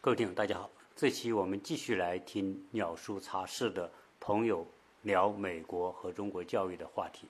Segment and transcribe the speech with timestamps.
[0.00, 0.70] 各位听友，大家好。
[0.94, 4.64] 这期我们继续来听鸟叔茶室的朋友
[5.02, 7.26] 聊美国和中国教育的话题。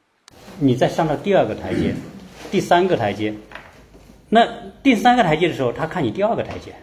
[0.60, 1.94] 你再上到第二个台阶，
[2.50, 3.32] 第三个台阶，
[4.28, 4.46] 那
[4.82, 6.74] 第三个台阶的时候，他看你第二个台阶。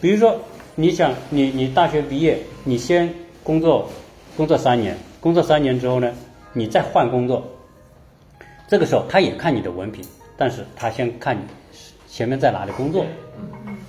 [0.00, 0.40] 比如说，
[0.74, 3.88] 你想你你大学毕业，你先工作
[4.36, 6.12] 工作三年，工作三年之后呢，
[6.52, 7.46] 你再换工作，
[8.66, 10.04] 这个时候他也看你的文凭，
[10.36, 11.42] 但是他先看你
[12.08, 13.06] 前面在哪里工作。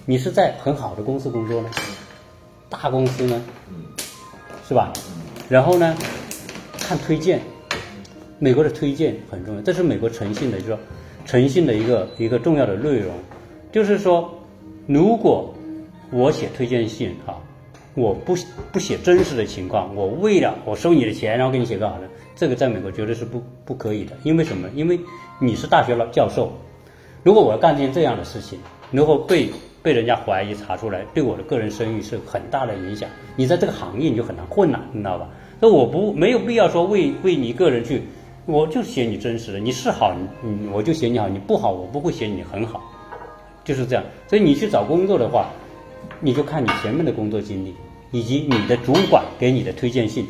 [0.10, 1.70] 你是在很好的公司工作呢，
[2.68, 3.40] 大公司呢，
[4.68, 4.92] 是吧？
[5.48, 5.96] 然后呢，
[6.80, 7.40] 看推荐，
[8.40, 10.80] 美国的推荐很重要，这是美国诚信的，就是说
[11.28, 13.14] 诚信的一个一个重要的内容。
[13.72, 14.34] 就是说，
[14.88, 15.54] 如果
[16.10, 17.38] 我写推荐信啊，
[17.94, 18.36] 我不
[18.72, 24.18] 不写真实的情况，我为了我收你的钱，然后给你写个好的，这个在美国绝对是不不可以的。
[24.24, 24.68] 因为什么？
[24.74, 25.00] 因为
[25.40, 26.52] 你是大学老教授，
[27.22, 28.58] 如果我要干件这样的事情，
[28.90, 29.52] 如果被
[29.90, 33.10] 被人家怀疑查出来，对我的个人声誉是很大的影响。
[33.36, 35.28] 你在这个行业你就很难混了，你知道吧？
[35.60, 38.04] 那我不没有必要说为为你个人去，
[38.46, 40.14] 我就写你真实的，你是好，
[40.44, 42.84] 你我就写你好；你不好，我不会写你很好，
[43.64, 44.04] 就是这样。
[44.28, 45.48] 所以你去找工作的话，
[46.20, 47.74] 你就看你前面的工作经历，
[48.12, 50.24] 以及你的主管给你的推荐信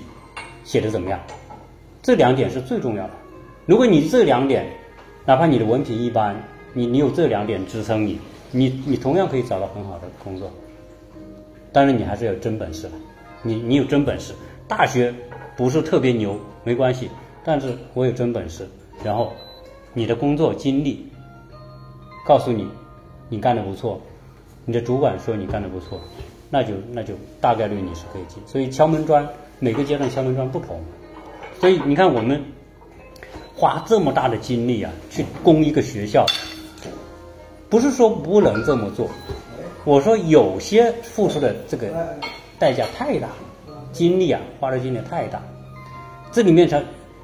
[0.63, 1.19] 写的怎么样，
[2.01, 3.11] 这两点是最重要的。
[3.65, 4.65] 如果你这两点，
[5.25, 8.17] 哪怕你的文凭一般，你你有这两点支撑你。
[8.51, 10.51] 你你同样可以找到很好的工作，
[11.71, 12.93] 当然你还是要真本事了。
[13.43, 14.33] 你你有真本事，
[14.67, 15.13] 大学
[15.55, 17.09] 不是特别牛没关系，
[17.43, 18.67] 但是我有真本事，
[19.03, 19.31] 然后
[19.93, 21.07] 你的工作经历
[22.25, 22.67] 告诉你
[23.29, 24.01] 你干的不错，
[24.65, 26.01] 你的主管说你干的不错，
[26.49, 28.41] 那就那就大概率你是可以进。
[28.45, 29.25] 所以敲门砖
[29.59, 30.81] 每个阶段敲门砖不同，
[31.59, 32.43] 所以你看我们
[33.55, 36.25] 花这么大的精力啊去攻一个学校。
[37.69, 39.07] 不是说不能这么做，
[39.85, 41.87] 我说有些付出的这个
[42.57, 43.27] 代价太大，
[43.91, 45.39] 精力啊花的精力太大，
[46.31, 46.81] 这里面它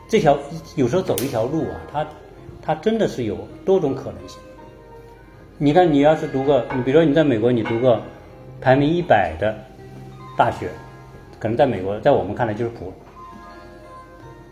[0.08, 0.38] 这条
[0.75, 2.08] 有时候走一条路啊，它
[2.62, 4.40] 它真的是有多种可能性。
[5.58, 8.00] 你看，你要是读个，你比如说你在美国，你读个
[8.62, 9.58] 排名一百的
[10.38, 10.69] 大学，
[11.40, 12.94] 可能在美国，在我们看来就是普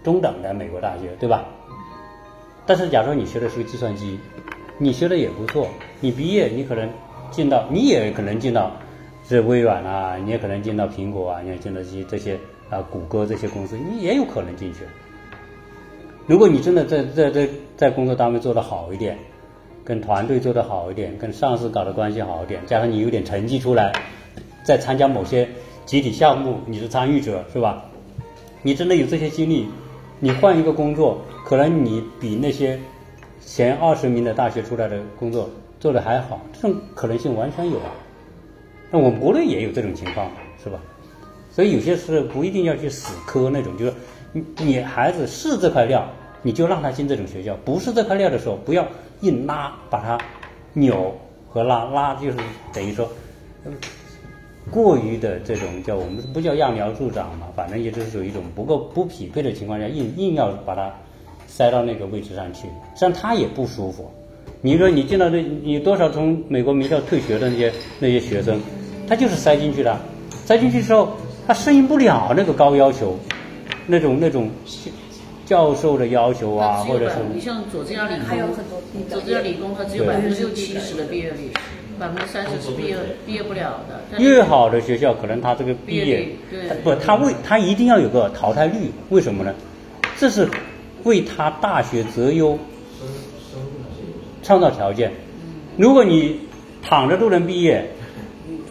[0.03, 1.46] 中等的美国大学，对吧？
[2.66, 4.19] 但是假如说你学的是个计算机。
[4.79, 5.67] 你学的也不错，
[6.00, 6.89] 你毕业你可能
[7.31, 8.72] 进到，你也可能进到
[9.28, 12.38] 这微软啊，你也可能进到苹果啊，你也进到这些这些
[12.69, 14.79] 啊谷歌这些公司，你也有可能进去。
[16.25, 17.47] 如果你真的在在在
[17.78, 19.17] 在工作单位做得好一点，
[19.84, 23.94] 跟团队做得好一点，跟上司搞的关系好一点，加上你有点成绩出来，
[24.66, 25.47] 再参加某些
[25.85, 27.85] 集体项目，你是参与者是吧？
[28.63, 29.67] 你真的有这些经历，
[30.19, 32.79] 你换一个工作，可能你比那些。
[33.45, 35.49] 前二十名的大学出来的工作
[35.79, 37.91] 做的还好，这种可能性完全有啊。
[38.89, 40.31] 那我们国内也有这种情况，
[40.63, 40.79] 是吧？
[41.51, 43.93] 所以有些事不一定要去死磕那种，就是
[44.31, 46.07] 你你孩子是这块料，
[46.41, 48.87] 你就让他进这种学校；不是这块料的时候，不要
[49.21, 50.17] 硬拉，把他
[50.73, 51.15] 扭
[51.49, 52.37] 和拉拉，就是
[52.73, 53.07] 等于说
[54.71, 60.91] 过于的这种叫我们不叫揠苗助长嘛，反正也就是属于一种不够不匹配的情况下，硬硬要把他。
[61.56, 64.09] 塞到那个位置上去，实际上他也不舒服。
[64.59, 68.59] 你说你见到那，你多少从美国名校退学的那些那些学生，
[69.08, 69.96] 他就是塞进去的，
[70.46, 71.16] 塞进去之后，
[71.46, 73.19] 他适应不了那个高要求，
[73.86, 74.50] 那种那种
[75.46, 78.50] 教授的要求啊，或者是你像佐治亚理工，
[79.08, 81.52] 佐治亚理工它只有百分之六七十的毕业率，
[82.00, 82.96] 百分之三十是毕业
[83.28, 84.18] 毕业不了的。
[84.18, 86.28] 越好的学校，可能他这个毕业
[86.84, 89.53] 不，他为他一定要有个淘汰率，为什么呢？
[90.18, 90.50] 这是。
[91.03, 92.58] 为他大学择优
[94.41, 95.12] 创造条件。
[95.78, 96.40] 如果你
[96.81, 97.91] 躺着都能毕业，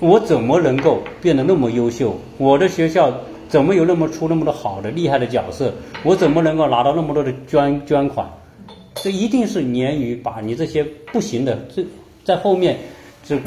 [0.00, 2.18] 我怎么能够变得那么优秀？
[2.38, 3.12] 我的学校
[3.48, 5.72] 怎么有那么出那么多好的厉害的角色？
[6.04, 8.28] 我怎么能够拿到那么多的捐捐款？
[8.94, 11.84] 这一定是鲶鱼把你这些不行的，这
[12.24, 12.78] 在后面
[13.24, 13.38] 这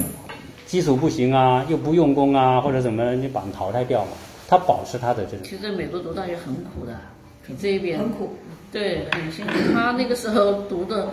[0.66, 4.12] 基础不行啊，又不用功啊，或者怎么，你把你淘汰掉嘛？
[4.48, 5.40] 他保持他的这种。
[5.44, 7.00] 其实在美国读大学很苦的，
[7.48, 8.34] 比这一边很苦。
[8.76, 9.54] 对，很辛苦。
[9.74, 11.08] 他那个时候读的，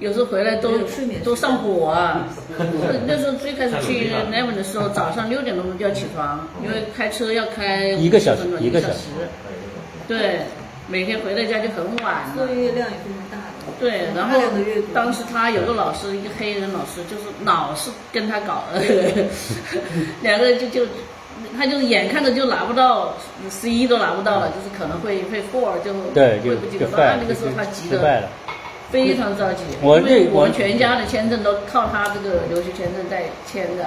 [0.00, 0.72] 有时候回来都
[1.22, 2.26] 都上火啊。
[3.06, 9.06] 那时候最开始去 Neven 的时候，早上六点钟就要起床，因为开车要开一个小时，一个小时。
[10.08, 10.40] 对，
[10.88, 12.24] 每天回到家就很晚。
[12.34, 13.38] 作业量也非常大。
[13.78, 14.40] 对，然后
[14.92, 18.64] 当时他有个老师，一个黑人老师，就是老是跟他搞，
[20.22, 20.90] 两个人就就。
[21.56, 23.14] 他就是眼看着就拿不到
[23.48, 26.86] C 都拿不到了，就是可能会会 four 就对会不及格。
[26.92, 28.28] 那那个时候他急的，
[28.90, 29.62] 非常着急。
[29.82, 33.84] 我这我们全家的签证都靠他这个留学签证在签的，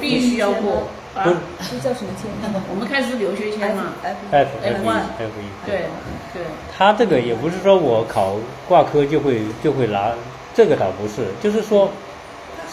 [0.00, 0.88] 必须要过。
[1.16, 1.24] 啊，
[1.70, 2.30] 这叫什么签？
[2.68, 5.48] 我们开始是留学签嘛，F F F one F 一。
[5.64, 5.86] 对
[6.34, 6.42] 对。
[6.76, 8.36] 他这个也不是说我考
[8.68, 10.12] 挂科就会就会拿，
[10.54, 11.88] 这个倒不是，就是说，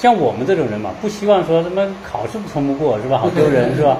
[0.04, 3.20] 像我们这种人嘛，不希望说什么考试通不过是吧？
[3.24, 3.98] 好丢人是吧？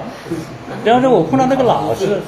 [0.84, 2.20] 然后说我碰到那个老师，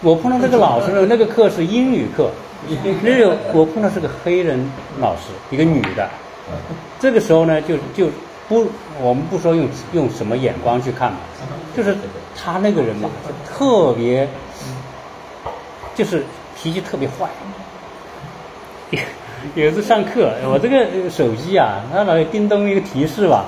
[0.00, 2.30] 我碰到那个老师呢，那个课是英语课，
[3.02, 4.58] 那个我碰到是个黑人
[4.98, 6.08] 老师，一个女的，
[6.98, 8.10] 这个时候呢就就。
[8.46, 8.66] 不，
[9.00, 11.18] 我们不说用用什么眼光去看嘛，
[11.74, 11.96] 就是
[12.36, 13.08] 他那个人嘛，
[13.46, 14.28] 特别，
[15.94, 16.22] 就是
[16.54, 17.26] 脾气特别坏。
[19.54, 23.44] 有一次上课，我这个手机啊，它老有叮咚一个提示吧，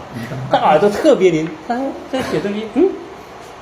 [0.51, 1.81] 他耳朵特别灵，他
[2.13, 2.89] 在写东西，嗯，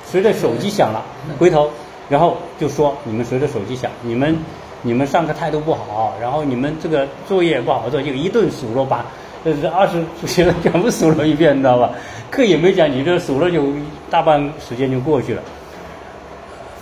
[0.05, 1.03] 随着手机响了，
[1.39, 1.71] 回头，
[2.09, 4.37] 然后就说你们随着手机响，你们
[4.83, 9.05] 你们上课态度不好，然后你们这个作业不好做，就一顿数落把。
[9.45, 11.91] 这是二十学生全部数了一遍，你知道吧？
[12.31, 13.63] 课也没讲，你这数落就
[14.11, 15.43] 大半时间就过去了。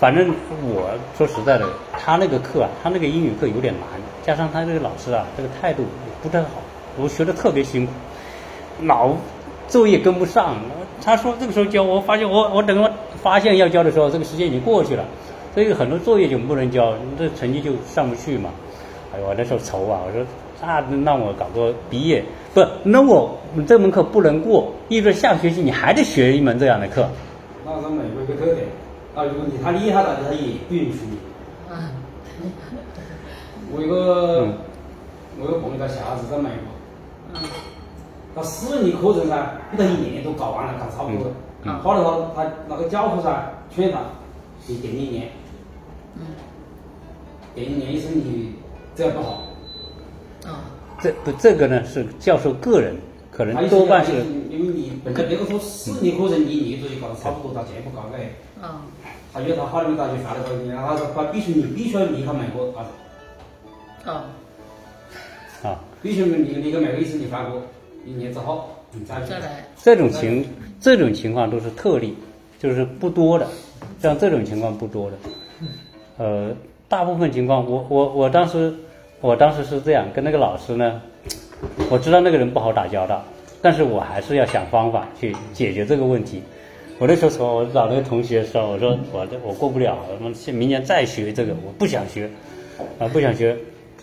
[0.03, 0.35] 反正
[0.65, 3.83] 我说实在的，他那个课啊，他那个英语课有点难，
[4.27, 5.85] 加上他这个老师啊，这个态度
[6.21, 6.49] 不太好，
[7.01, 7.93] 我学的特别辛苦，
[8.83, 9.13] 老
[9.69, 10.57] 作业跟不上。
[11.01, 12.91] 他说这个时候交，我发现我我等我
[13.23, 15.05] 发现要交的时候，这个时间已经过去了，
[15.55, 18.51] 所以很多作业就不能交，这成绩就上不去嘛。
[19.15, 20.27] 哎呦，我那时候愁啊，我说。
[20.65, 22.25] 那那我搞个毕业，
[22.55, 23.37] 不，那我
[23.69, 27.09] 这门课不能过，意味着下学期你还得学一门这样的课。
[27.65, 28.67] 那是美国一个特点，
[29.15, 31.19] 啊，如果你他厉害了，他也不允许你。
[31.73, 31.91] 啊。
[33.71, 34.49] 我一个，
[35.39, 36.49] 我一个朋友他下子在美
[37.31, 37.41] 国，
[38.35, 41.31] 他四年课程噻，不到一年都搞完了，搞差不多。
[41.65, 41.79] 嗯。
[41.81, 43.99] 后来他他那个教授噻劝他，
[44.67, 45.29] 你等一年。
[46.17, 46.23] 嗯。
[47.55, 48.55] 等一年医生你
[48.97, 49.43] 这样不好。
[50.47, 50.65] 啊，
[51.01, 52.97] 这不这个呢是教授个人，
[53.31, 54.25] 可能多半是
[55.05, 58.35] 本来别个说四年课程一年都搞得差不多，他全部搞嘞。
[58.63, 58.69] 嗯，
[59.33, 62.87] 他约他哈尔滨大学发了个然后，他说他必须你必须要离开美国啊。
[64.07, 64.23] 哦，
[65.69, 67.63] 啊，必须离离开美国一次你回国
[68.07, 69.65] 一年之后你再再来。
[69.83, 70.47] 这种情
[70.81, 72.17] 这种情况都是特例，
[72.59, 73.49] 就是不多的，
[74.01, 75.17] 像这种情况不多的。
[76.19, 76.55] 呃，
[76.89, 78.75] 大部分情况我我我当时。
[79.23, 81.01] 我当时是这样跟那个老师呢，
[81.89, 83.23] 我知道那个人不好打交道，
[83.63, 86.43] 但是我还是要想方法去解决这个问题。
[86.99, 92.29] 我那时候说，我找那个同学说，我说我我过不了，我们明年再学这个，我不想学，
[92.99, 93.57] 啊不想学。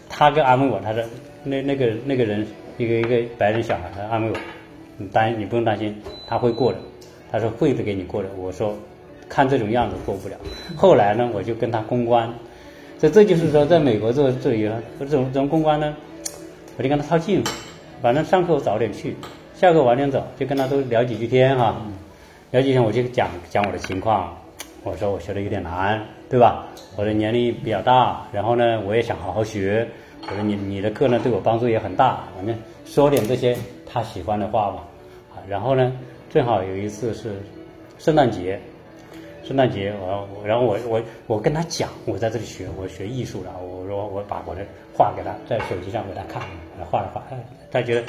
[0.10, 1.04] 他跟安慰我，他说
[1.44, 2.48] 那那个那个人
[2.78, 4.36] 一个一个白人小孩，他安慰我，
[4.98, 5.96] 你担你不用担心，
[6.28, 6.80] 他会过的，
[7.32, 8.30] 他说会的给你过的。
[8.38, 8.76] 我说
[9.30, 10.36] 看这种样子过不了。
[10.76, 12.34] 后来呢，我就跟他公关。
[12.98, 14.70] 这这就是说，在美国做这一
[15.00, 15.96] 这种这种公关呢，
[16.78, 17.50] 我就跟他套近乎，
[18.02, 19.16] 反正上课我早点去，
[19.60, 21.76] 下课晚点走，就跟他都聊几句天哈，
[22.50, 24.34] 聊几天我就讲讲我的情况，
[24.86, 26.66] 我说我学的有点难，对吧？
[26.96, 29.86] 我的年龄比较大，然后呢，我也想好好学，
[30.22, 33.54] 我说你你的课呢对我帮助也很大，反正说点这些
[33.86, 34.88] 他喜欢的话吧，
[35.36, 35.92] 啊，然后呢，
[36.30, 37.34] 正好有一次是
[37.98, 38.58] 圣诞节。
[39.44, 44.62] 圣诞节，我我然后我我我跟他讲，我在这里学，我学艺术的，我说我把我的
[44.96, 46.42] 画给他，在手机上给他看，
[46.90, 47.22] 画了画，
[47.70, 48.04] 他觉得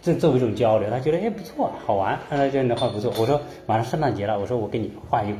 [0.00, 3.12] 这作为一种交流，他觉得哎不错，好玩，他觉得你的画不错。
[3.18, 5.36] 我说马上圣诞节了，我说我给你画一个，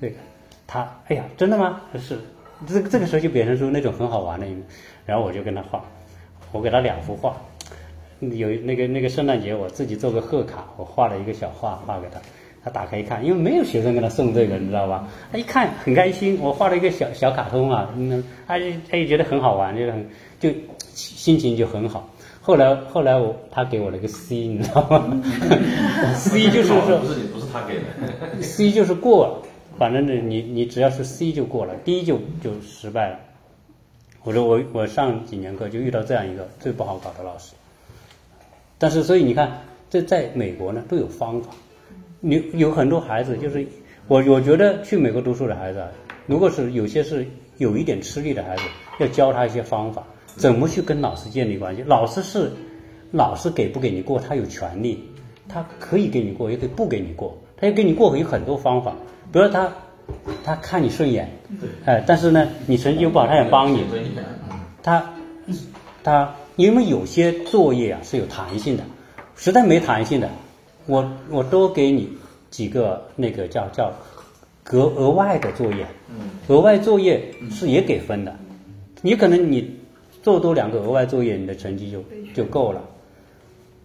[0.00, 0.16] 这个，
[0.66, 1.80] 他哎呀真的吗？
[1.98, 2.18] 是，
[2.66, 4.62] 这这个时候就表现出那种很好玩的一面。
[5.06, 5.84] 然后我就跟他画，
[6.52, 7.36] 我给他两幅画，
[8.20, 12.20] 有那个那个圣诞节我自己做个贺卡，我画了一个小画画给他。
[12.64, 15.06] 他打开一看，因为没有学生给他送这个，你知道吧？
[15.30, 20.08] 他一看很开心，我画了一个小小卡通啊，嗯，他就他也觉得很好玩，就很
[20.40, 20.50] 就
[20.94, 22.08] 心情就很好。
[22.46, 25.22] 后来后来我他给我了个 C，你知道吗？
[26.14, 27.86] C 就是说不是你不是他给的，
[28.44, 29.42] C 就是过了，
[29.78, 33.18] 反正呢你你只要是 C 就过了，D 就就失败了。
[34.24, 37.54] 我说我我上几年课就遇到这样一个最不好搞的老师，
[38.76, 41.48] 但是所以你看，这在美国呢都有方法。
[42.20, 43.66] 你有很多孩子，就是
[44.06, 45.88] 我我觉得去美国读书的孩子，啊
[46.26, 48.62] 如果是有些是有一点吃力的孩子，
[48.98, 50.02] 要教他一些方法，
[50.36, 51.82] 怎么去跟老师建立关系。
[51.82, 52.52] 老师是
[53.10, 55.02] 老师给不给你过，他有权利，
[55.48, 57.38] 他可以给你过，也可以不给你过。
[57.56, 58.94] 他要给你过，有很多方法。
[59.32, 59.72] 比如他
[60.44, 61.30] 他看你顺眼，
[61.84, 63.84] 哎，但是呢，你成绩又不好，他想帮你。
[64.82, 65.14] 他
[66.02, 68.84] 他因为有些作业啊是有弹性的，
[69.36, 70.28] 实在没弹性的。
[70.86, 72.10] 我我多给你
[72.50, 73.92] 几个那个叫叫
[74.70, 75.86] 额额外的作业，
[76.48, 78.36] 额外作业是也给分的。
[79.00, 79.78] 你可能你
[80.24, 82.02] 做多两个额外作业，你的成绩就
[82.34, 82.82] 就够了。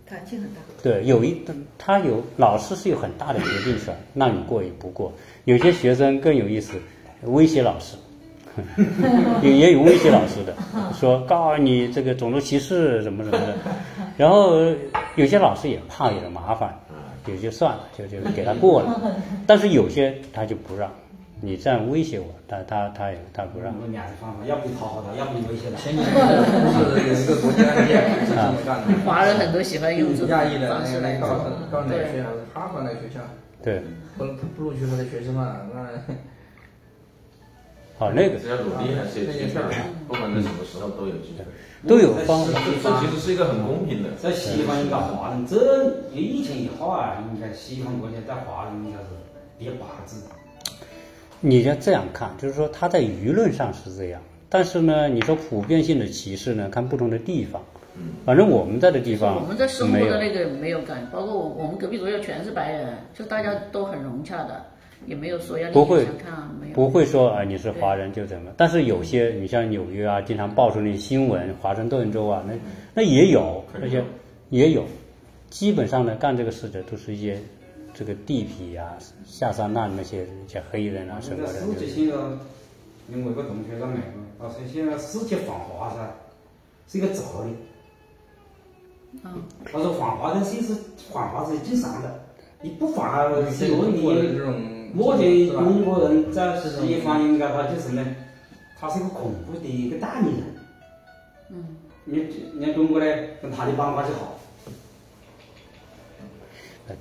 [0.07, 0.61] 弹性很大。
[0.81, 1.37] 对，有一
[1.77, 5.11] 他有老师是有很大的决定权，让你过与不过。
[5.43, 6.79] 有些学生更有意思，
[7.23, 7.97] 威胁老师，
[9.43, 10.55] 也也有威胁老师的，
[10.93, 13.57] 说告诉你这个种族歧视什么什么的。
[14.15, 14.55] 然后
[15.17, 16.73] 有些老师也怕有点麻烦，
[17.27, 19.13] 也就算了，就就给他过了。
[19.45, 20.89] 但是有些他就不让。
[21.41, 23.73] 你这样威胁我，他他他也他不让。
[23.91, 25.77] 两个方法，要不讨好他，要不威胁他。
[25.79, 26.11] 前几年是
[27.07, 28.91] 有一个国家也是这么干的。
[29.05, 31.39] 华人很多喜欢用这种亚裔的方式来那个高
[31.71, 32.27] 高哪个学校？
[32.53, 33.21] 哈佛那个学校。
[33.63, 33.81] 对。
[34.17, 34.25] 不
[34.57, 35.55] 不录取他的学生嘛？
[35.73, 35.79] 那。
[37.97, 38.37] 好，那个。
[38.37, 39.63] 只要努力还是有机会，
[40.09, 41.45] 不管在什么时候都有机会。
[41.87, 42.59] 都有方法。
[42.83, 44.09] 这其实是一个很公平的。
[44.21, 49.05] 在西方应该华人，这疫情以后啊，应该西方国家在华人应该是
[49.57, 50.25] 第八个字。
[51.41, 57.61] 你要这样看，就是说他在舆论上是这样，但是呢，你说普遍性的歧视呢，看不同的地方。
[58.25, 64.63] 反正我们在的地方，我们在生活的那个没有感，包括我我们隔壁左右全是白人，就大家都很融洽的，
[65.05, 66.05] 也没有说要不会
[66.61, 72.53] 没有不会说啊你是华人就怎么，但是有些你像纽约啊，经常爆出那些新闻，华盛顿州啊，那
[72.93, 74.01] 那也有，而且
[74.49, 74.85] 也有，
[75.49, 77.37] 基本上呢干这个事的都是一些。
[77.99, 81.51] 这个地痞啊，下三滥那些些黑人啊什么的。
[83.11, 86.09] 因为我一个同学在美国，他说现在世界反华噻，
[86.87, 87.57] 是一个责任。
[89.23, 89.43] 嗯。
[89.65, 90.73] 他说反华的是是
[91.11, 92.23] 反华是正常的，
[92.61, 93.99] 你不反是有问题。
[94.93, 98.15] 目前中国人在西方应该他就是呢，
[98.79, 100.43] 他是一个恐怖的一个代理人。
[101.49, 101.75] 嗯。
[102.05, 103.05] 你你中国呢，
[103.41, 104.39] 跟塔利班关系好。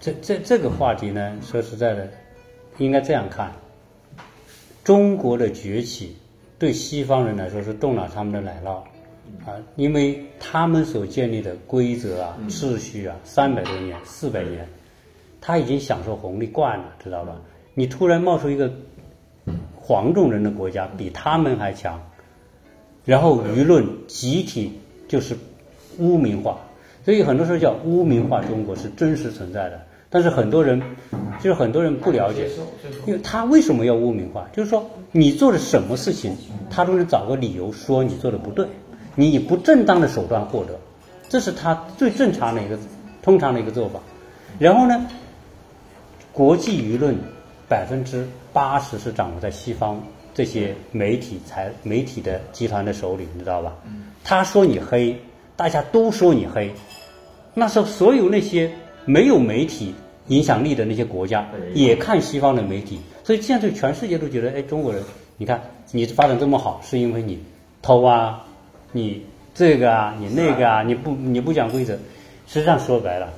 [0.01, 2.09] 这这这个话题呢，说实在的，
[2.79, 3.53] 应该这样看：
[4.85, 6.17] 中国的崛起
[6.59, 8.77] 对西方人来说是动了他们的奶酪
[9.47, 14.67] 啊，因为他们所建立的规则啊、秩序啊，三百多年、四百年，
[15.41, 17.41] 他已经享受红利惯了，知道吧？
[17.75, 18.73] 你突然冒出一个
[19.77, 22.01] 黄种人的国家，比他们还强，
[23.05, 24.73] 然后舆论集体
[25.07, 25.37] 就是
[25.99, 26.59] 污名化。
[27.09, 30.79] 所以很多时候叫污名化中国是真实存在的，但是很多人
[31.39, 32.51] 就是很多人不了解，
[33.07, 34.47] 因为他为什么要污名化？
[34.53, 36.37] 就是说你做了什么事情，
[36.69, 38.67] 他都能找个理由说你做的不对，
[39.15, 40.79] 你以不正当的手段获得，
[41.31, 42.79] 这是他最正常的一个
[43.23, 44.01] 通常的一个做法。
[44.59, 45.07] 然后呢，
[46.31, 47.17] 国际舆论
[47.71, 49.99] 百分之八十是掌握在西方
[50.35, 53.73] 这些媒体财媒体的集团的手里，你知道吧？
[54.23, 55.19] 他说你黑，
[55.57, 56.71] 大家都说你黑。
[57.59, 58.71] 那时候，所有那些
[59.05, 59.93] 没有媒体
[60.29, 65.03] 影响力的那些国家，也看西方的媒体，所以现在全世界都觉得，哎，中国人，
[65.37, 65.61] 你看
[65.91, 67.39] 你发展这么好，是因为你
[67.83, 68.45] 偷啊，
[68.93, 69.23] 你
[69.55, 71.99] 这个啊，你那个啊，你不你不讲规则，
[72.47, 73.29] 实际上说白了，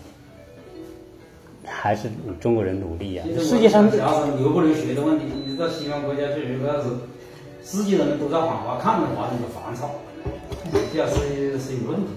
[1.64, 2.10] 还是
[2.40, 3.24] 中国人努力呀。
[3.38, 3.90] 世界上
[4.38, 6.90] 留不留学的问题，你到西方国家去，如果要是
[7.62, 9.90] 自己人都在反华，看的话，你就烦躁，
[10.92, 12.08] 这是是有问题。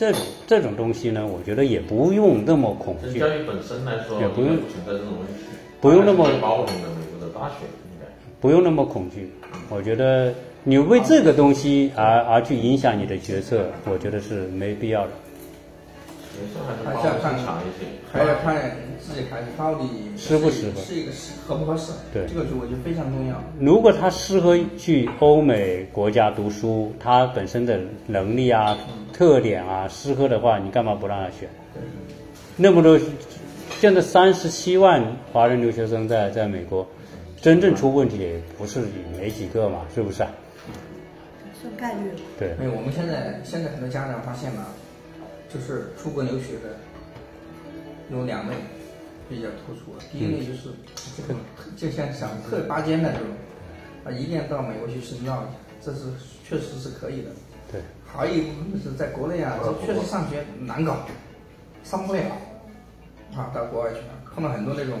[0.00, 3.18] 这种这种东西呢，我觉得也不用那么恐惧。
[3.18, 5.44] 教育本身来说，也不用存在这种问题。
[5.78, 8.06] 不用那么包容的美国的大学应该。
[8.40, 9.30] 不用那么恐惧，
[9.68, 10.32] 我觉得
[10.64, 15.10] 你为这个东西而而去影响你的决策，我觉得是没必要的。
[16.84, 18.56] 还是要看长一些，还要看
[19.00, 21.92] 自己孩子到底适不适合，是一个适合不合适。
[22.12, 23.42] 对，这个就我觉得非常重要。
[23.58, 28.76] 如果他适合去欧美国家读书，他本身的能力啊、
[29.12, 31.48] 特点啊适合的话，你干嘛不让他选？
[31.74, 31.82] 对，
[32.56, 32.98] 那么多，
[33.78, 36.86] 现在三十七万华人留学生在在美国，
[37.40, 38.80] 真正出问题也不是
[39.18, 40.18] 没几个嘛，是不是？
[41.60, 42.10] 算概率。
[42.38, 42.54] 对。
[42.58, 44.66] 因为我们现在现在很多家长发现了。
[45.52, 46.76] 就是出国留学的
[48.08, 48.54] 有两类
[49.28, 50.70] 比较突出，第一类就是
[51.16, 51.34] 这个
[51.76, 53.28] 就像想特拔尖的这种，
[54.04, 55.52] 啊，一定要到美国去深造
[55.82, 56.00] 这是
[56.44, 57.30] 确实是可以的。
[57.70, 57.80] 对。
[58.12, 61.06] 还有一部分是在国内啊，这确实上学难搞，
[61.82, 62.20] 上不了，
[63.34, 65.00] 啊，到国外去了，碰到很多那种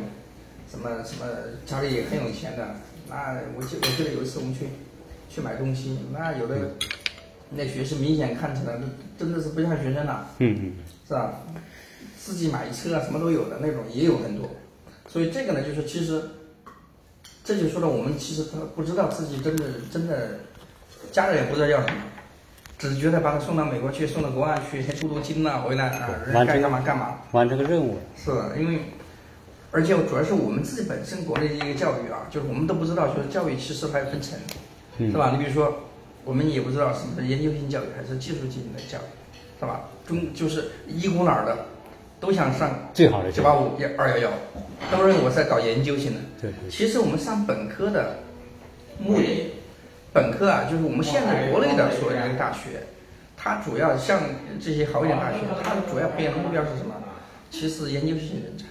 [0.68, 1.26] 什么什么
[1.64, 2.74] 家里很有钱的，
[3.08, 4.66] 那我记我记得有一次我们去
[5.28, 6.70] 去买东西，那有的。
[7.52, 8.78] 那学生明显看起来
[9.18, 10.72] 真的是不像学生了，嗯嗯，
[11.06, 11.32] 是吧？
[12.16, 14.48] 自己买车啊，什么都有的那种也有很多，
[15.08, 16.22] 所以这个呢，就是其实，
[17.42, 20.38] 这就说了我们其实他不知道自己真的真的，
[21.10, 22.02] 家人也不知道要什么，
[22.78, 26.08] 只觉得把他送到美国去，送到国外去，镀镀金啊，回来啊，
[26.46, 27.98] 该干嘛干嘛，完成个任务。
[28.16, 28.80] 是，因为，
[29.72, 34.38] 而且主要是我们自己本身国内的一个教育啊，就是我们都不知道，就是教育其实还分层，
[34.98, 35.32] 是吧？
[35.32, 35.86] 你比如说。
[36.24, 39.82] 我们也不知道什么是研究性教育还是技术性的教育，是吧？
[40.06, 41.56] 中就是一股脑儿的
[42.18, 44.30] 都想上最好的九八五、二幺幺，
[44.90, 46.20] 都认为我在搞研究性的。
[46.40, 48.16] 对对其实我们上本科的
[48.98, 49.52] 目的，
[50.12, 52.82] 本科啊，就是我们现在国内的所有的大学，
[53.36, 54.20] 它主要像
[54.60, 56.94] 这些好一点大学，它主要培养的目标是什么？
[57.50, 58.64] 其实研究性人才，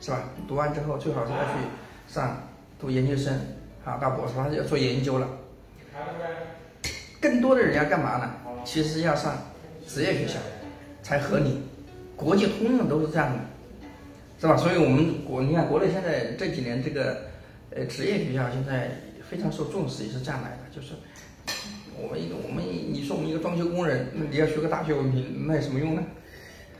[0.00, 0.24] 是吧？
[0.48, 1.50] 读完之后最好是要去
[2.08, 2.42] 上
[2.80, 3.32] 读研究生
[3.84, 5.28] 啊，到博士，他要做研究了。
[7.22, 8.34] 更多的人要干嘛呢？
[8.64, 9.38] 其实要上
[9.86, 10.38] 职业学校
[11.02, 11.60] 才合理，
[12.16, 13.38] 国际通用都是这样的，
[14.40, 14.56] 是吧？
[14.56, 17.22] 所以我们国你看国内现在这几年这个
[17.70, 18.90] 呃职业学校现在
[19.30, 20.94] 非常受重视，也是这样来的，就是
[22.00, 26.02] 我们一个我们你说我们一个装修工人，那你要学个大学文凭，那有什么用呢？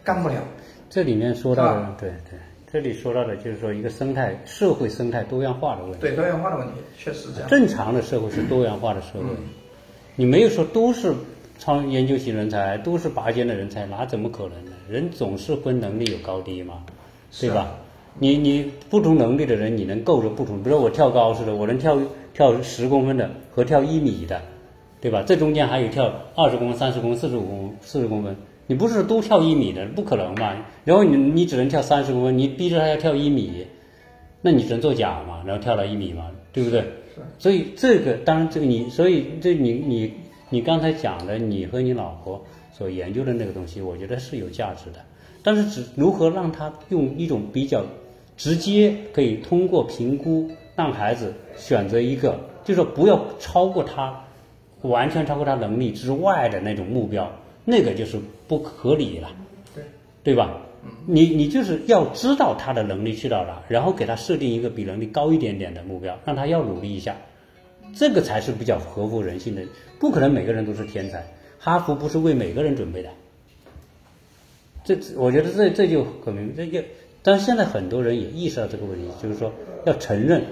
[0.03, 0.43] 干不了。
[0.91, 2.39] 这里面说到的，对对，
[2.71, 5.99] 这里说到的就是说一个生态社会生态多样化的问题。
[6.01, 7.49] 对多样化的问题，确实这样。
[7.49, 9.25] 正常的社会是多元化的社会，
[10.17, 11.15] 你没有说都是
[11.59, 14.73] 超研究型人才，都是拔尖的人才，那怎么可能呢？
[14.89, 16.85] 人总是分能力有高低嘛，
[17.41, 17.79] 对吧？
[18.19, 21.99] 你你不同能力的人，你能够着不同，比如说我跳高似的，我能跳
[22.35, 24.43] 跳十公分的和跳一米的，
[25.01, 25.23] 对吧？
[25.27, 30.55] 这中间还有跳二十公分、三十公分、四十五公分、四十公分，你不是都跳一米的，不可能嘛。
[30.85, 33.67] 然后你你只能跳三十公分，你逼着他要跳一米，
[34.43, 36.85] 那你只能作假嘛，然后跳了一米嘛，对不对？
[37.39, 40.13] 所以这个当然这个你，所以这你你
[40.51, 44.99] 你刚才讲的，你和你老婆所研究的那个东西，我觉得是有价值的。
[45.43, 47.85] 但是只如何让他用一种比较
[48.37, 54.25] 直接，可以通过评估让孩子选择一个，就是说不要超过他
[54.83, 57.31] 完全超过他能力之外的那种目标，
[57.65, 59.31] 那个就是不合理了。
[59.75, 59.85] 对
[60.23, 60.61] 对吧？
[61.07, 67.17] 你你就是要知道他的能力去到哪，然后给他设定一个比能力高一点点的目标，让他要努力一下，
[67.95, 69.63] 这个才是比较合乎人性的。
[69.99, 71.25] 不可能每个人都是天才，
[71.59, 73.11] 哈佛不是为每个人准备的。
[74.85, 76.81] 这我觉得这这就很明这就，
[77.23, 79.53] 但是现在很多人也意识到这个问题，就是说
[79.87, 80.43] 要承认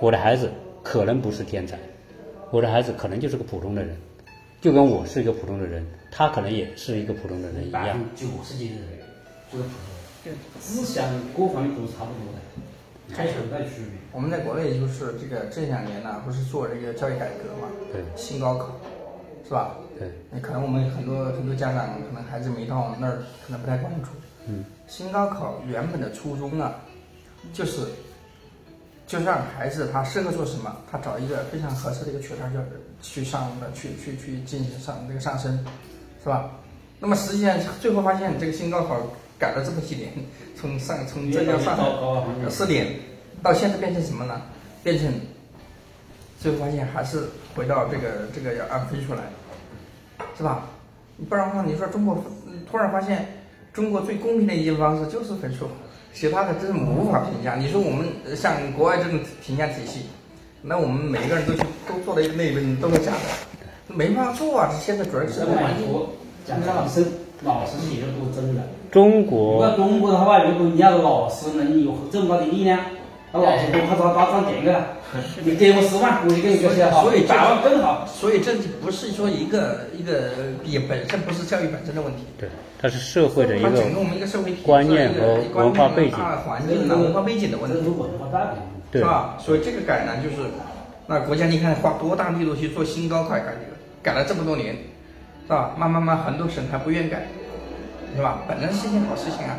[0.00, 0.50] 我的孩子
[0.82, 1.78] 可能不是天才，
[2.50, 3.96] 我的孩子可能就是个普通的人，
[4.60, 7.82] 就跟我是一个普通的人，他可能也是一个普通的人一样。
[7.82, 9.01] 百分之九十几的人
[9.52, 9.92] 就是普通
[10.24, 14.00] 人，思想各方面都是差不多的，还存在区别。
[14.12, 17.68] 我们在国内就是这个这两年呢，不是做这个教育改革嘛？
[17.92, 18.68] 对新高考，
[19.46, 19.76] 是吧？
[19.98, 24.08] 对，那可能我们很多很多家长可能孩子没到我们那儿，可能不太关注。
[24.46, 26.72] 嗯，新高考原本的初衷呢，
[27.52, 27.86] 就是
[29.06, 32.58] 就让孩子他适合做什么，他找一个非常合适的一个学校，就
[33.02, 35.64] 去上的去去去进行上这个上升，
[36.22, 36.50] 是吧？
[36.98, 39.00] 那么实际上最后发现，这个新高考
[39.42, 40.12] 改了这么几年，
[40.54, 42.86] 从上从浙江上海四点，
[43.42, 44.40] 到现在变成什么呢？
[44.84, 45.12] 变成
[46.38, 47.24] 最后发现还是
[47.56, 49.22] 回到这个这个要按分数来，
[50.38, 50.68] 是吧？
[51.28, 52.24] 不然的话，你说中国
[52.70, 53.26] 突然发现
[53.72, 55.66] 中国最公平的一种方式就是分数，
[56.14, 57.56] 其他的真是无法评价。
[57.56, 60.06] 你说我们像国外这种评价体系，
[60.62, 64.70] 那我们每个人都去都做了一个内分都是假的，没办法做啊！
[64.80, 65.88] 现在主要是这环境，
[66.46, 67.04] 讲个老师，
[67.42, 68.62] 老师写的都是真的。
[68.92, 72.78] 中国如国果中国的话，如果你要老师能有这么大的力量，
[73.32, 74.86] 那老师都怕他打仗点个了。
[75.42, 78.06] 你给我十万，我就给你个学好，所以百万更好。
[78.06, 80.30] 所以这不是说一个一个
[80.64, 82.48] 也本身不是教育本身的问题，对，
[82.80, 87.78] 它是社会的一个整个我们一个社会体制观念和一个文化背景环境的文化背景的问题。
[88.90, 89.38] 对是吧？
[89.38, 90.48] 所以这个改呢，就是
[91.06, 94.76] 那国家你看花多大力度去做新高考改革，改了这么多年，
[95.44, 95.74] 是吧？
[95.78, 97.26] 慢慢慢很多省还不愿改，
[98.16, 98.42] 是吧？
[98.46, 99.56] 本来是一件好事情啊，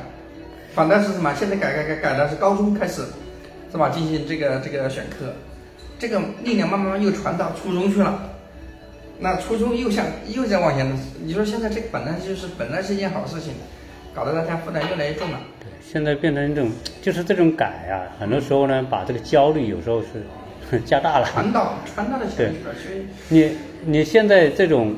[0.73, 1.33] 反倒是什么？
[1.33, 3.03] 现在改改改改的是高中开始，
[3.71, 3.89] 是吧？
[3.89, 5.33] 进行这个这个选课，
[5.97, 8.29] 这个力量慢慢又传到初中去了。
[9.19, 10.91] 那初中又向又在往前，
[11.23, 13.53] 你说现在这本来就是本来是一件好事情，
[14.13, 15.39] 搞得大家负担越来越重了。
[15.59, 16.69] 对现在变成一种，
[17.01, 21.27] 就是这种改啊，很多时候呢，把这个焦虑有时候是加大了。
[21.31, 24.95] 传导传到了下去了，所以你你现在这种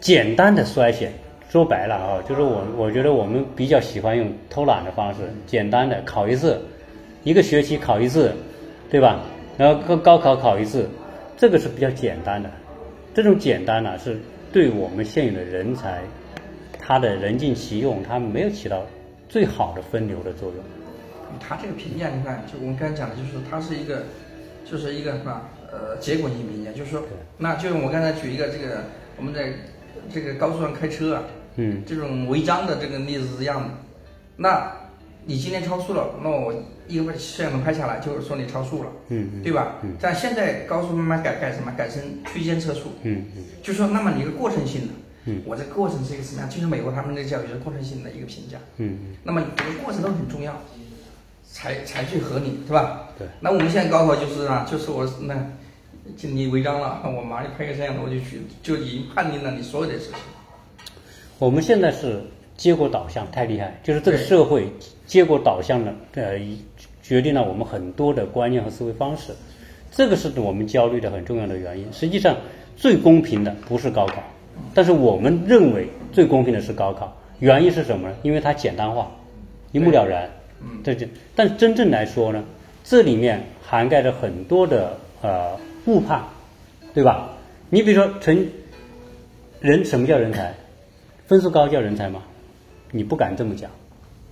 [0.00, 1.12] 简单的筛选，
[1.48, 6.60] 说白了啊，就是我我觉得我们比较喜欢用偷懒的方式，简单的考一次，
[7.24, 8.32] 一个学期考一次，
[8.90, 9.20] 对吧？
[9.56, 10.88] 然后高高考考一次，
[11.36, 12.50] 这个是比较简单的。
[13.14, 14.20] 这种简单呢、是
[14.52, 16.02] 对我们现有的人才，
[16.78, 18.84] 他的人尽其用，他没有起到
[19.28, 20.64] 最好的分流的作用。
[21.40, 24.04] 他这个评价，你看，就我们刚才讲的，就是它是一个，
[24.70, 25.40] 就是一个什么
[25.72, 27.02] 呃结果性评价，就是说，
[27.38, 28.84] 那就是我刚才举一个这个
[29.16, 29.52] 我们在
[30.12, 31.22] 这个高速上开车啊，
[31.58, 33.68] 嗯，这种违章的这个例子是一样的。
[34.36, 34.72] 那
[35.26, 36.54] 你今天超速了，那我
[36.86, 39.74] 一个摄像头拍下来，就是说你超速了，嗯对吧？
[39.82, 41.70] 嗯但现在高速慢慢改改什么？
[41.76, 42.00] 改成
[42.32, 44.94] 区间测速，嗯嗯就说那么你一个过程性的，
[45.26, 46.48] 嗯我这个过程是一个什么样？
[46.48, 48.56] 就是美国他们的教育是过程性的一个评价。
[48.76, 50.62] 嗯嗯那么这个过程都很重要，
[51.50, 53.08] 才才去合理，是吧？
[53.18, 53.26] 对。
[53.40, 55.34] 那我们现在高考就是啊，就是我那，
[56.16, 60.14] 就你违章了，我马上拍个摄像头我就去，就已经判定了你所有的事情。
[61.38, 62.20] 我们现在是
[62.56, 64.68] 结果导向太厉害，就是这个社会
[65.06, 66.40] 结果导向的，呃，
[67.02, 69.32] 决定了我们很多的观念和思维方式，
[69.92, 71.86] 这个是我们焦虑的很重要的原因。
[71.92, 72.36] 实际上，
[72.76, 74.22] 最公平的不是高考，
[74.74, 78.16] 但是我们认为最公平的是高考，原因是什么呢？
[78.22, 79.10] 因为它简单化，
[79.70, 80.28] 一目了然。
[80.60, 82.42] 嗯，这就，但真正来说呢，
[82.82, 86.20] 这里面涵盖着很多的呃误判，
[86.92, 87.30] 对吧？
[87.70, 88.48] 你比如说成
[89.60, 90.52] 人什么叫人才？
[91.28, 92.22] 分数高叫人才吗？
[92.90, 93.70] 你不敢这么讲，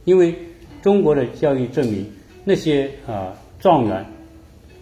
[0.05, 0.35] 因为
[0.81, 2.11] 中国的教育证明，
[2.43, 4.07] 那些啊、呃状元、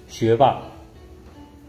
[0.06, 0.62] 学霸，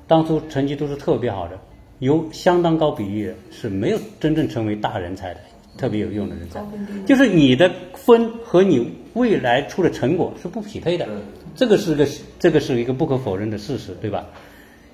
[0.06, 1.58] 当初成绩都是特别好的，
[1.98, 5.40] 有相当高比例的是没有真正成为大人才的，
[5.80, 6.64] 特别有用的人才。
[7.08, 11.08] 就是你的分和你未来出的成果是不匹配的，
[11.56, 14.28] 这个是个这个是一个不可否认的事实，对吧？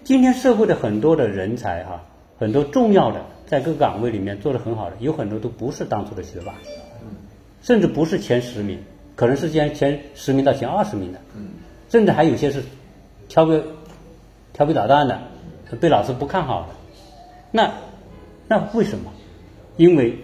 [0.06, 2.02] 今天社会的很多的人才哈、
[2.41, 6.56] 很多重要的在各个岗位里面做得很好的，有很多都不是当初的学霸，
[7.62, 8.80] 甚至不是前十名，
[9.15, 11.19] 可能是前前十名到前二十名的，
[11.91, 12.63] 甚至还有些是
[13.30, 13.62] 调皮
[14.54, 15.21] 调皮捣蛋的，
[15.80, 16.69] 被老师不看好的。
[17.51, 17.71] 那
[18.47, 19.12] 那为什么？
[19.77, 20.17] 因为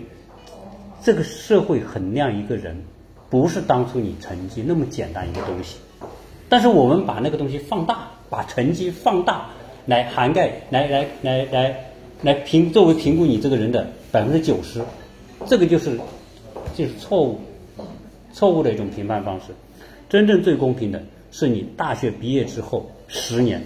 [1.03, 2.83] 这个社会衡量一个人，
[3.29, 5.77] 不是当初你成绩那么简单一个东西，
[6.49, 9.49] 但是我们把那个东西放大，把成绩放大
[9.85, 11.83] 来涵盖，来来来来
[12.21, 14.81] 来评作为评估你这个人的百分之九十，
[15.45, 15.97] 这个就是
[16.75, 17.39] 就是错误
[18.33, 19.47] 错误的一种评判方式。
[20.09, 21.01] 真正最公平的
[21.31, 23.61] 是你大学毕业之后十年，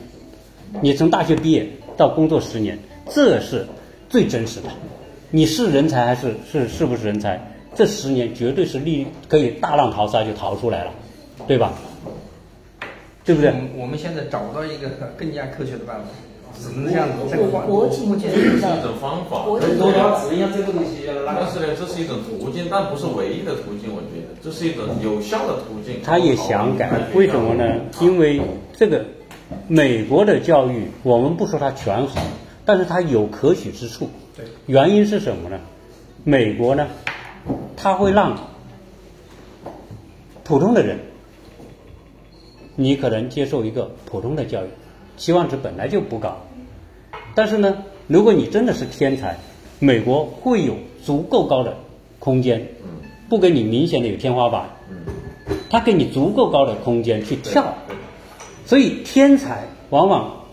[0.82, 2.78] 你从大学毕业到工作十年，
[3.10, 3.66] 这是
[4.10, 4.70] 最真实的。
[5.30, 7.40] 你是人才还是是是不是人才？
[7.74, 10.92] 这十年绝对是利可以大浪淘沙就淘出来了，
[11.48, 11.74] 对吧？
[13.24, 13.56] 对不对我？
[13.56, 16.06] 们我们现在找不到一个更加科学的办法，
[16.58, 17.66] 只能这样子再换。
[17.68, 23.94] 国情目前这是一种方法，国情多要治一下这个东西，要但是呢，这是一种途径，但不是唯一的途径。
[23.94, 26.02] 我觉得这是一种有效的途径。
[26.04, 27.82] 他也想改，为什么呢？
[28.02, 28.42] 因为
[28.76, 29.06] 这个
[29.68, 32.22] 美国的教育，我们不说它全好，
[32.66, 34.10] 但是它有可取之处。
[34.36, 35.60] 对，原因是什么呢？
[36.24, 36.88] 美国呢，
[37.76, 38.38] 它会让
[40.44, 41.00] 普通的人，
[42.76, 44.68] 你可能接受一个普通的教育，
[45.22, 46.36] 期望值本来就不高，
[47.36, 49.38] 但是呢，如果你真的是天才，
[49.78, 51.78] 美国会有足够高的
[52.18, 52.70] 空间，
[53.30, 54.68] 不给你明显的有天花板，
[55.70, 57.76] 他给你足够高的空间去跳，
[58.66, 60.44] 所以天才往往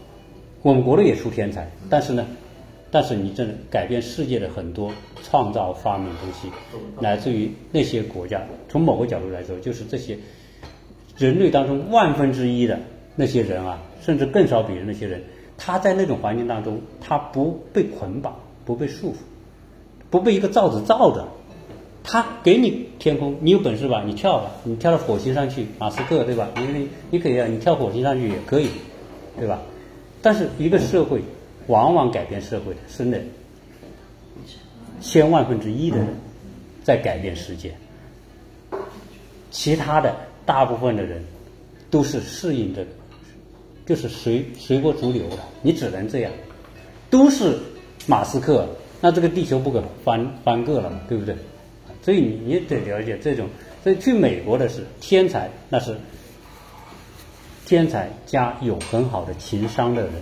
[0.61, 2.27] 我们国内也出天才，但是呢，
[2.91, 6.51] 但是你真的改变世界的很多创造发明东西，
[7.01, 8.43] 来自于那些国家。
[8.69, 10.19] 从某个角度来说，就是这些
[11.17, 12.79] 人类当中万分之一的
[13.19, 15.21] 那些人啊，甚至更少比的那些人，
[15.57, 19.17] 他在那种环境当中，他不被捆绑，不被束缚，
[20.09, 21.27] 不被一个罩子罩着。
[22.05, 26.49] 他给你天空，你有本事吧，你跳吧，你跳到火星上去，马斯克对吧？
[26.57, 28.69] 你你你可以啊，你跳火星上去也可以，
[29.37, 29.61] 对吧？
[30.23, 31.21] 但是一个社会
[31.67, 33.19] 往往改变社会的是那
[35.01, 36.07] 千万分之一的人
[36.85, 37.75] 在改变世界，
[39.51, 40.15] 其他的
[40.47, 41.25] 大部分的人
[41.91, 42.91] 都是适应这个，
[43.89, 46.31] 就是随随波逐流的，你只能这样，
[47.09, 47.59] 都是
[48.07, 48.69] 马斯克，
[49.01, 51.35] 那这个地球不可翻翻个了嘛，对不对？
[52.03, 53.49] 所以你也得了解这种，
[53.83, 55.97] 所以去美国的是天才，那是
[57.65, 60.13] 天才加有很好的情商的人，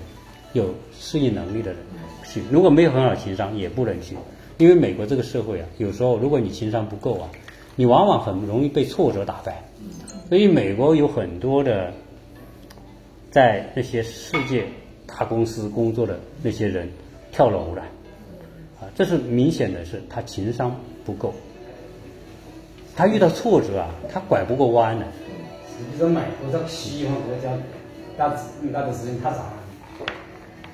[0.53, 1.81] 有适应能力的人
[2.25, 2.41] 去。
[2.53, 4.17] 如果没有很好的情商，也不能去，
[4.59, 7.29] 因为美国这个社会啊，有时候如果你情商不够啊，
[7.75, 9.65] 你往往很容易被挫折打败。
[10.29, 11.93] 所以美国有很多的
[13.37, 14.67] 在那些世界
[15.07, 16.89] 大公司工作的那些人
[17.31, 17.83] 跳楼了，
[18.81, 21.35] 啊，这是明显的是他情商不够。
[22.97, 25.05] 他遇到挫折啊，他拐不过弯的。
[25.69, 27.53] 实际上美国这个西方国家，
[28.17, 28.35] 那
[28.73, 29.53] 那个时间太长了。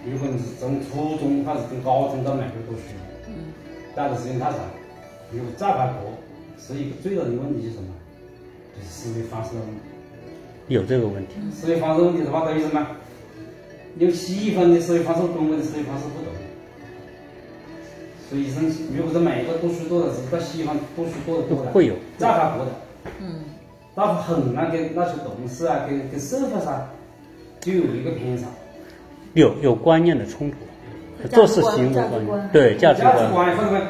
[0.07, 2.95] 有可能是从初中还是从高中到美国读书，
[3.97, 4.61] 待的时间太长。
[5.33, 6.13] 如果再回国，
[6.61, 7.89] 是一个最大的问题是什么？
[8.77, 9.81] 就是思维方式的问题。
[10.69, 12.87] 有这个问题，思维方式问题的话，等于什么？
[13.99, 16.33] 用西方的思维方式，中国的思维方式不同。
[18.31, 18.63] 所以说，
[18.97, 21.95] 如果在美国读书多的是到西方读书多的多的，会有。
[22.17, 22.73] 再回国的，
[23.21, 23.41] 嗯，
[23.95, 26.89] 那很难，跟那些同事啊，跟跟社会上
[27.61, 28.47] 就有一个偏差。
[29.35, 30.57] 有有观念的冲突，
[31.29, 33.83] 做事行为观念，对价值价值观，观方面，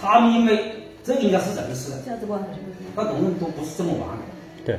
[0.00, 0.72] 他们因为
[1.04, 1.90] 这应该是人事。
[1.90, 2.92] 的，价值观还是不一样。
[2.96, 4.24] 那东西都不是这么玩的。
[4.64, 4.78] 对，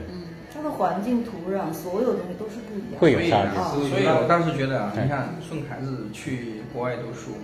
[0.58, 3.00] 它的环境、土壤，所有东西都是不一样。
[3.00, 7.38] 会有差所以我当时觉得啊，你看送孩子去国外读书，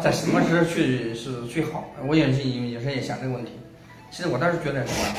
[0.00, 1.90] 在什么时候去是最好？
[2.06, 3.54] 我也是有时候也想这个问题。
[4.12, 5.16] 其实我当时觉得什么，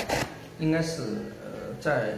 [0.59, 1.01] 应该是
[1.43, 2.13] 呃在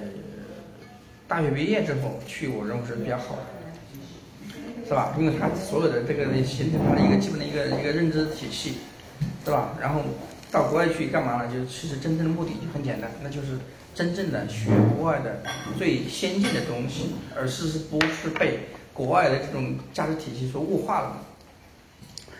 [1.28, 5.16] 大学毕业之后去，我认为是比较好的，是吧？
[5.18, 8.78] 因为他所有的这个形成他的一个基本的一个一个认知体系，
[9.44, 9.74] 是吧？
[9.82, 10.02] 然后
[10.52, 11.52] 到国外去干嘛呢？
[11.52, 13.58] 就其实真正的目的就很简单，那就是
[13.96, 15.42] 真正的学国外的
[15.78, 18.60] 最先进的东西，而是是不是被
[18.94, 21.18] 国外的这种价值体系所物化了。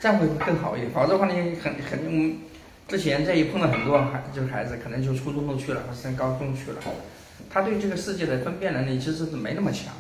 [0.02, 0.92] 这样会更好一点。
[0.92, 2.40] 否则的话呢，很很嗯，
[2.88, 6.78] 之前这一碰到很多孩就是孩子，可能就初中都去了，或者升高中去了，
[7.50, 9.94] 他对这个世界的分辨能力其实是没那么强，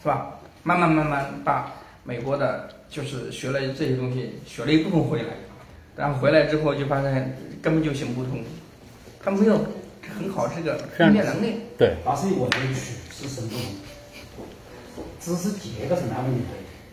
[0.00, 0.38] 是吧？
[0.62, 1.72] 慢慢慢慢把
[2.04, 5.34] 美国的，就是学了这些东西，学了一部分回来，
[5.96, 8.42] 然后回来之后就发现根本就行不通，
[9.22, 9.66] 他没有
[10.18, 11.56] 很好这个分辨能力。
[11.76, 13.50] 对，但是我们去是什么？
[15.20, 16.40] 知识结构是哪问题？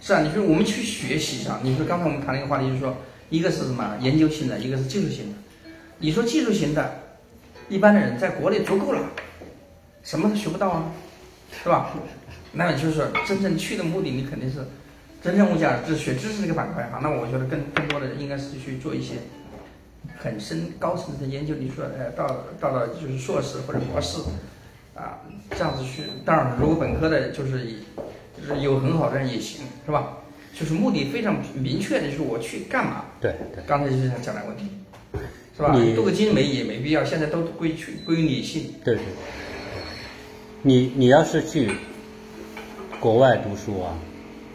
[0.02, 2.98] 是啊，你说我们去学习上，你说刚才我们谈了一个话题，就是说，
[3.30, 5.38] 一个是什么研究型的，一个是技术型的。
[6.00, 7.00] 你说技术型的，
[7.70, 9.02] 一般的人在国内足够了，
[10.04, 10.92] 什么都学不到啊，
[11.64, 11.92] 是吧？
[12.54, 14.60] 那么就是说，真正去的目的，你肯定是
[15.24, 17.00] 真正物价，就是学知识这个板块哈。
[17.02, 19.16] 那我觉得更更多的应该是去做一些
[20.18, 21.56] 很深高层次的研究。
[21.56, 24.20] 你说，呃，到到了就是硕士或者博士
[24.96, 25.20] 啊，
[25.52, 26.04] 这样子去。
[26.24, 27.80] 当然，如果本科的，就是以
[28.40, 30.18] 就是有很好的人也行，是吧？
[30.54, 33.06] 就是目的非常明确的，就是我去干嘛。
[33.20, 34.66] 对对，刚才就是想讲的问题，
[35.56, 35.72] 是吧？
[35.74, 38.74] 你镀个金没也没必要，现在都归去归于理性。
[38.84, 39.04] 对对。
[40.64, 41.72] 你你要是去
[43.00, 43.94] 国外读书啊，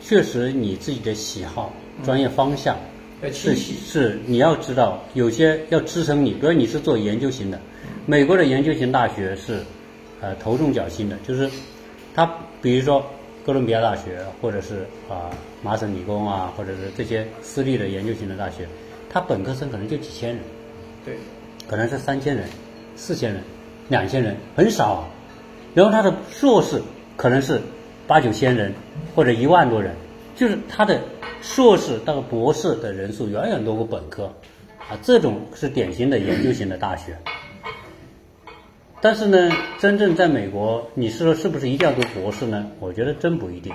[0.02, 1.72] 确实你自己的喜好、
[2.04, 2.76] 专业方向
[3.32, 3.54] 是。
[3.54, 7.60] 是你要知道，有些要支撑你，比如你是做研究型的，
[8.04, 9.60] 美国的研究型大学是
[10.20, 11.48] 呃头重脚轻的，就是
[12.14, 12.28] 它
[12.60, 13.04] 比如说
[13.46, 15.30] 哥伦比亚大学或者是啊、
[15.62, 18.66] 麻省理工啊，或者是这些私立的研究型的大学，
[19.08, 20.38] 它本科生可能就几千人。
[21.04, 21.16] 对，
[21.68, 22.48] 可能是三千人、
[22.96, 23.42] 四千人、
[23.88, 25.08] 两千人，很少啊。
[25.74, 26.82] 然后他的硕士
[27.16, 27.60] 可能是
[28.12, 28.74] 八九千人
[29.14, 29.94] 或者一万多人，
[30.36, 31.00] 就是他的
[31.40, 34.26] 硕士到博士的人数远远多过本科
[34.80, 34.98] 啊。
[35.00, 37.16] 这种是典型的研究型的大学。
[39.00, 42.66] 但是呢，真正在美国，你是说是不是一定要读博士呢？
[42.80, 43.72] 我觉得真不一定。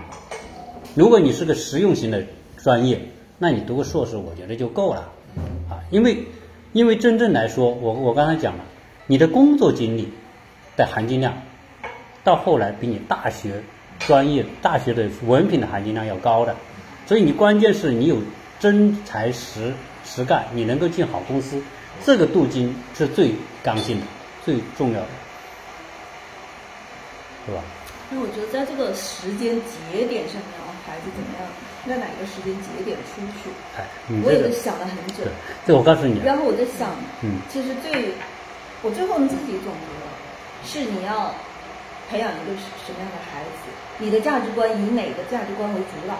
[0.94, 2.22] 如果你是个实用型的
[2.58, 3.02] 专业，
[3.40, 5.12] 那你读个硕士，我觉得就够了
[5.68, 5.82] 啊。
[5.90, 6.16] 因为
[6.74, 8.64] 因为真正来说，我我刚才讲了，
[9.08, 10.08] 你的工作经历
[10.76, 11.34] 的含金量，
[12.24, 13.64] 到后来比你大学
[14.08, 16.56] 专业大学的文凭的含金量要高的，
[17.06, 18.18] 所以你关键是你有
[18.58, 19.74] 真才实
[20.06, 21.62] 实干，你能够进好公司，
[22.06, 24.06] 这个镀金是最刚性的、
[24.46, 25.08] 最重要的，
[27.46, 27.62] 是吧？
[28.10, 31.46] 因为我觉得在这个时间节点上面啊，孩子怎么样，
[31.86, 35.32] 在哪个时间节点出去，哎，你我也是想了很久对。，
[35.68, 38.14] 这我告诉你啊，然后我在想，嗯其实最，
[38.82, 40.08] 我最后自己总结了，
[40.64, 41.36] 是你要
[42.10, 46.16] 培养一个什么样的孩子，你的价值观以哪个价值观为主导？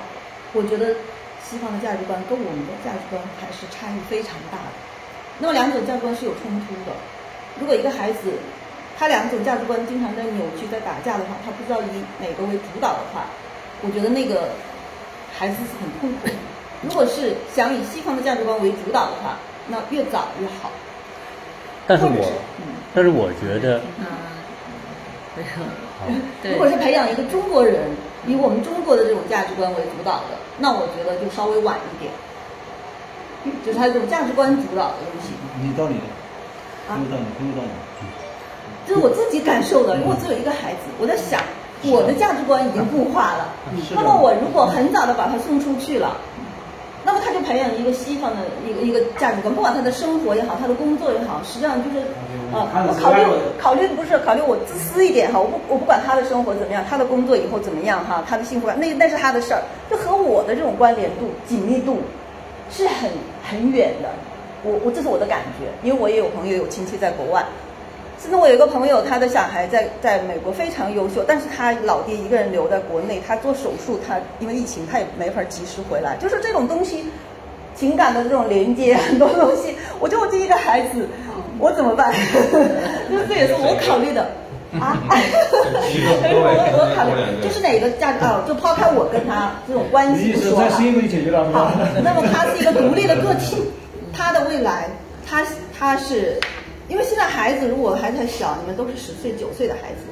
[0.54, 0.96] 我觉得
[1.44, 4.76] 西方的价值观跟我们的价值观还是差异非常大的。
[5.40, 6.96] 那么两种价值观是有冲突的。
[7.60, 8.34] 如果一个孩子
[8.98, 13.26] 他两种价值观经常在扭曲、在打架的话，他不知道以哪个为主导的话，
[13.82, 14.50] 我觉得那个
[15.38, 16.34] 孩子是很痛苦的。
[16.84, 20.72] 如果是想以西方的价值观为主导的话，那越早越好。
[21.88, 22.32] 但是我
[22.94, 24.06] 但是我觉得，嗯，
[26.42, 27.90] 对 如果是培养一个中国人
[28.26, 32.12] 以我们中国的这种价值观为主导的，那我觉得就稍微晚一点，
[33.66, 35.34] 就是他这种价值观主导的东西。
[35.62, 37.70] 你道理的，啊听得到你，听得到你。
[38.88, 41.42] 这是我自己感受的，因为我只有一个孩子，我在想，
[41.84, 43.50] 我的价值观已经固化了。
[43.94, 46.18] 那么我如果很早的把他送出去了，
[47.48, 52.06] 培养一个西方的一个一个价值观，不管他的生活也好，他的工作也好，实际上就是，
[52.52, 53.24] 呃，我考虑
[53.58, 62.00] 考虑不是考虑我自私一点哈，我不我不管他的生活怎么样，他的工作以后怎么样哈，他的幸福感那那是他的事儿，就和我的这种关联度紧密度
[62.70, 63.10] 是很
[63.50, 64.10] 很远的。
[64.64, 67.46] 我我这是我的感觉，因为我也有朋友有亲戚在国外。
[68.20, 76.18] 甚至我有一个朋友，他的小孩在在美国非常优秀，但是他老爹一个人留在国内，他做手术，他因为疫情他也没法及时回来。
[76.18, 77.06] 就是这种东西，
[77.78, 81.08] 情感的这种连接， 很多东西，我就我这一个孩子，
[81.60, 82.12] 我怎么办？
[83.10, 84.28] 就是这也是我考虑的。
[84.82, 86.44] 啊，我
[86.76, 88.44] 我考虑就是哪个价值啊？
[88.46, 91.50] 就抛开我跟他这种关系不说是因为解决了。
[91.54, 91.72] 好，
[92.04, 93.64] 那么他是一个独立的个体，
[94.14, 94.90] 他的未来，
[95.26, 95.42] 他
[95.80, 96.38] 他是，
[96.90, 100.04] 因为现在孩子如果孩子还太小，你们都是十岁九岁的孩子，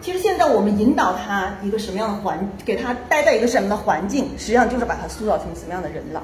[0.00, 6.22] 其实现在我们引导他一个什么样的环，给他待在一个什么样的环境，实际上就是把他塑造成什么样的人了，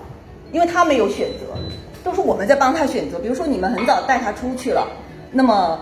[0.53, 1.57] 因为他没有选择，
[2.05, 3.19] 都是我们在帮他选择。
[3.19, 4.87] 比如说你们很早带他出去了，
[5.33, 5.81] 那么。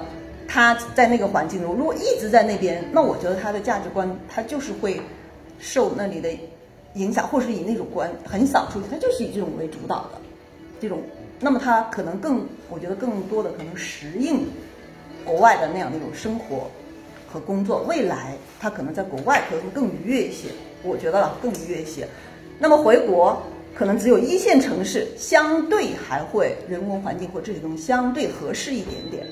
[0.53, 5.01] 他在那个环境中，如果一直在那边，那我觉得他的价值观，他就是会
[5.61, 6.29] 受那里的
[6.95, 10.21] 影响，或是以那种观很少出去，他就是以这种为主导的
[10.81, 10.99] 这种，
[11.39, 14.45] 那么他可能更，我觉得更多的可能适应
[15.25, 16.69] 国外的那样的一种生活
[17.33, 20.49] 和工作，未来他可能在国外可能会更愉悦一些，
[20.83, 22.09] 我觉得了更愉悦一些。
[22.59, 23.41] 那么回国
[23.75, 29.27] 可能只有一线城市相对还会人文环境或这些东西相对合适一点点。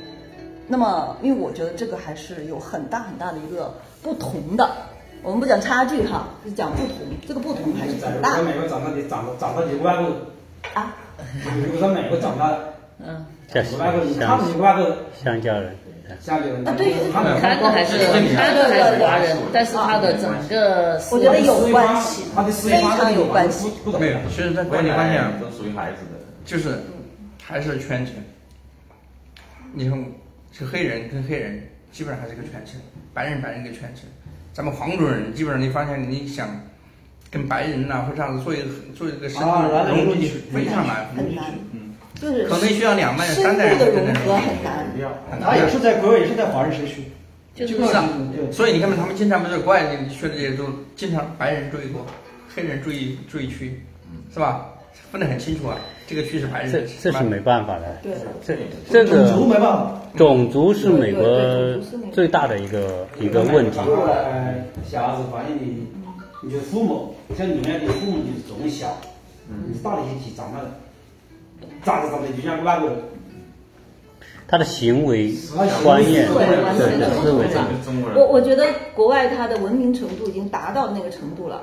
[0.66, 4.70] 那么，因为我觉得这个还是有很大很大的一个不同的。
[5.22, 6.96] 我们不讲差距哈，是讲不同。
[7.27, 8.37] 这个不同还是很大。
[8.37, 10.11] 在美国长大你，长长到几万个
[10.74, 10.94] 啊？
[11.18, 12.57] 我在美国长大，
[13.05, 15.74] 嗯，几万个，几万个乡下人，
[16.21, 17.99] 乡下人啊，对，他们他的还是
[18.35, 22.23] 他的还是华人，但是他的整个我觉得有关系，
[22.68, 23.71] 非常有关系。
[23.99, 26.79] 没有，其实在国内发现都属于孩子的，就是
[27.42, 28.14] 还是圈层。
[29.73, 30.05] 你看。
[30.51, 32.81] 是黑人跟黑人基本上还是个圈层，
[33.14, 34.09] 白人白人一个圈层。
[34.53, 36.49] 咱们黄种人基本上你发现你想
[37.31, 38.64] 跟白人呐或这样子做一个
[38.97, 39.47] 做一个深度
[39.88, 41.68] 融入进去非常难，很难，嗯，
[42.21, 44.87] 就是可能需要两代三代人的融合很难。
[45.41, 47.05] 他也是在国外也是在华人社区，
[47.55, 48.09] 就是啊，
[48.51, 50.65] 所以你看他们经常不是国外学的这些都
[50.97, 52.05] 经常白人注意多，
[52.55, 53.81] 黑人注意注意区，
[54.33, 54.67] 是吧？
[55.11, 55.77] 分得很清楚啊，
[56.07, 57.99] 这个区是白人，这这是没办法的。
[58.03, 58.13] 对，
[58.45, 58.57] 这
[58.91, 61.25] 这个种族没办法，种族是美国
[62.13, 63.79] 最大的一个一个问题。
[64.85, 65.87] 小孩子反映你，
[66.43, 68.99] 你就父母，像你们的父母就是从小，
[69.67, 70.71] 你大的一起长大的，
[71.85, 72.97] 长着长着就像那个。
[74.51, 75.35] 他的行为
[75.85, 77.47] 观念，对对思维，
[78.17, 78.64] 我我觉得
[78.95, 81.62] 国外他的文明程度已经达到那个程度了。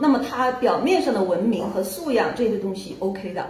[0.00, 3.46] 那么他表面上的文明和素养这些东西 OK 的，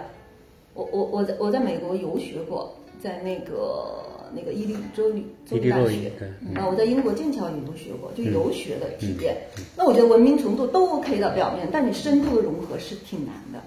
[0.73, 4.03] 我我我在我在美国游学过，在那个
[4.35, 6.11] 那个伊利州立州立大学，
[6.53, 9.37] 啊，我在英国剑桥也游学过，就游学的体验。
[9.77, 13.59] 那我觉得文明程度都 OK 的表面，但你深度的融合是挺难的，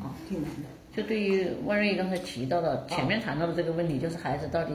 [0.00, 0.67] 啊，挺难的。
[0.98, 4.74] 就对于万瑞刚才提到的前面谈到的这个问题，就是孩子到底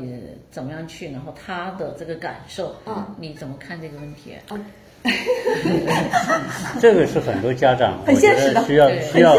[0.49, 4.31] 怎么样去，然后他的这个感受，啊，你怎么看这个问题？
[4.47, 4.57] 啊。
[6.79, 9.35] 这个是很多家长我觉得需要需要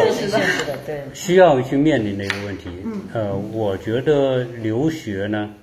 [1.15, 2.69] 需要去面临的一个问题。
[3.15, 5.55] 呃，我觉得留学呢，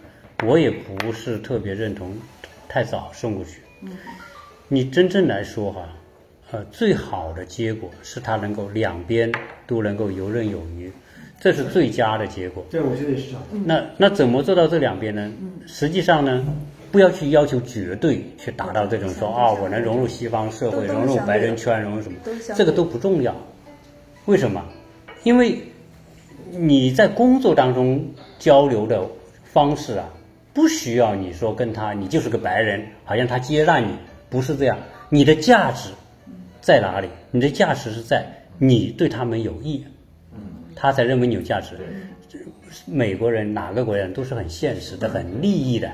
[0.43, 2.17] 我也不是特别认同
[2.67, 3.61] 太早送过去。
[4.69, 5.87] 你真正来说哈，
[6.49, 9.31] 呃，最好的结果是他能够两边
[9.67, 10.91] 都能够游刃有余，
[11.41, 12.65] 这是最佳的结果。
[12.71, 13.33] 对，我觉得也是。
[13.65, 15.29] 那那怎么做到这两边呢？
[15.67, 16.45] 实际上呢？
[16.91, 22.17] 不要去要求绝对去达到这种说啊，我能融入西方社会，融入白人圈，融入什么，
[22.53, 23.33] 这个都不重要。
[24.25, 24.61] 为什么？
[25.23, 25.57] 因为
[26.49, 28.05] 你在工作当中
[28.39, 29.07] 交流的
[29.45, 30.09] 方式啊，
[30.53, 33.93] 不需要你说跟他，你就是个白人，好像他接纳你，
[34.29, 34.77] 不是这样。
[35.07, 35.91] 你的价值
[36.59, 37.07] 在哪里？
[37.31, 38.25] 你的价值是在
[38.57, 39.85] 你对他们有益，
[40.81, 41.77] 他才认为你有价值。
[42.87, 45.91] 美国人哪个国家人都是很现实的，很利益的。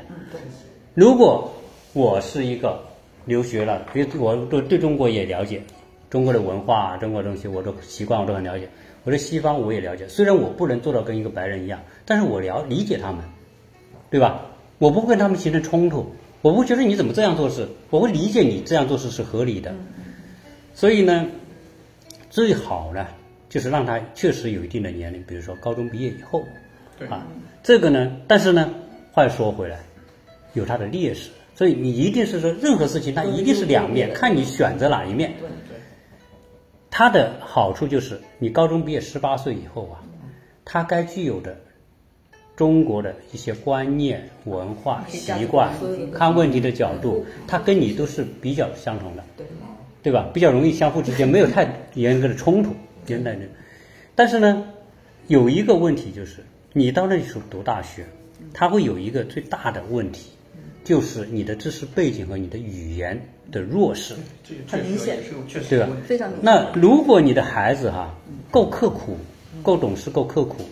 [0.93, 1.53] 如果
[1.91, 2.81] 我是一个
[3.25, 5.61] 留学了，比如我对对中国也了解，
[6.09, 8.69] 中国的文化、中国东西我都习惯，我都很了解。
[9.03, 13.25] 我对西方我也了解，虽然我不能做到跟一个白人一样，但是我了理解他们，
[14.09, 14.45] 对吧？
[14.77, 19.75] 我不会跟他们形成冲突，我不觉得你怎么这样做事，我会理解你这样做事是合理的。
[20.73, 21.25] 所以呢，
[22.29, 23.05] 最好呢
[23.57, 26.45] 就是让他确实有一定的年龄，比如说高中毕业以后，
[27.09, 27.25] 啊，
[27.63, 28.71] 这个呢，但是呢，
[29.11, 29.79] 话说回来。
[30.53, 35.33] 有它的劣势，所以你一定是说任何事情它一定是两面，看你选择哪一面。
[35.39, 35.77] 对对。
[36.91, 40.01] 它的好处就是你高中毕业十八岁以后啊，
[40.65, 41.57] 他该具有的
[42.55, 45.71] 中国的一些观念、文化、习惯、
[46.13, 49.23] 看问题的角度，他跟你都是比较相同的，
[50.01, 50.29] 对吧？
[50.33, 52.71] 比较容易相互之间没有太严格的冲突，
[53.07, 53.35] 严的。
[54.15, 54.65] 但是呢，
[55.27, 56.43] 有一个问题就是，
[56.73, 58.05] 你到那里去读大学，
[58.53, 60.31] 它会有一个最大的问题。
[60.83, 63.19] 就是你的知识背景和你的语言
[63.51, 64.15] 的弱势，
[64.67, 65.17] 很明显，
[65.67, 65.89] 对吧？
[66.05, 66.45] 非常明显。
[66.45, 68.15] 那如果你的孩子哈
[68.49, 69.17] 够刻苦、
[69.61, 70.63] 够懂事、够刻苦，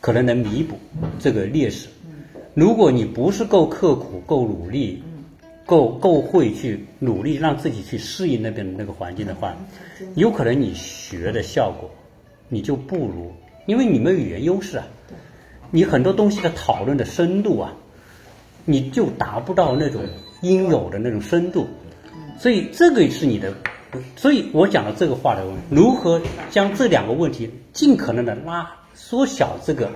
[0.00, 0.78] 可能能弥补
[1.18, 1.88] 这个劣势。
[2.54, 5.02] 如果你不是够刻苦、够努力，
[5.68, 9.54] 够够会去努力让自己去适应那边的那个环境的话，
[10.14, 11.90] 有可能你学的效果
[12.48, 13.30] 你就不如，
[13.66, 14.86] 因为你没有语言优势啊，
[15.70, 17.74] 你很多东西的讨论的深度啊，
[18.64, 20.00] 你就达不到那种
[20.40, 21.66] 应有的那种深度，
[22.38, 23.52] 所以这个是你的，
[24.16, 26.18] 所以我讲的这个话的问题，如何
[26.50, 29.90] 将这两个问题尽可能的拉缩小这个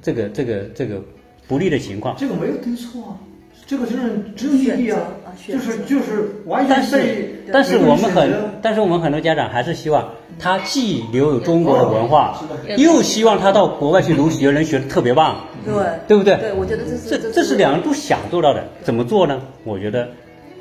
[0.00, 1.04] 这个这个这个
[1.46, 2.16] 不利的情况。
[2.16, 3.20] 这个没有对错啊，
[3.68, 4.98] 这个就是只有意义啊，
[5.46, 12.40] 就是就是完但是全被但是我们很，但是我们很多家长还是希望他既留有中国的文化，
[12.78, 15.74] 又希望他到国外去留学能学的特别棒，对
[16.08, 16.38] 对不对？
[16.38, 19.42] 对，我觉得这是这这是两个人都想做到的，怎么做呢？
[19.64, 20.08] 我觉得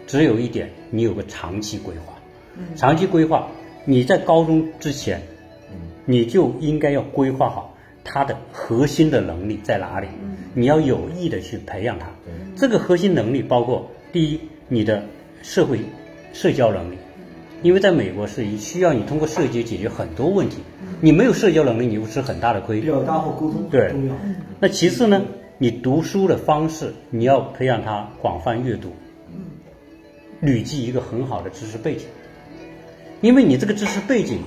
[0.06, 2.14] 只有一点，你有个长期规划。
[2.76, 3.48] 长期规划，
[3.86, 5.22] 你在高中之前，
[6.04, 10.08] 你就应该要规划好他的核心的能力在哪里，
[10.58, 12.08] 你要有意的去培养他。
[12.56, 15.04] 这个核心能力包括第一，你的
[15.44, 15.82] 社会
[16.34, 16.98] 社交能力，
[17.62, 20.58] 因为在美国是需要你通过社交解决很多问题，
[21.00, 22.82] 你没有社交能力，你会吃很大的亏。
[22.82, 24.16] 表达和沟通对很重要。
[24.60, 25.24] 那其次呢，
[25.60, 28.90] 你读书的方式，你要培养他广泛阅读，
[30.42, 32.08] 累积一个很好的知识背景，
[33.22, 34.40] 因为你这个知识背景